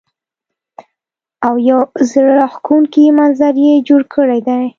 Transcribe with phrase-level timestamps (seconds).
[1.47, 4.67] او يو زړۀ راښکونکے منظر يې جوړ کړے دے ـ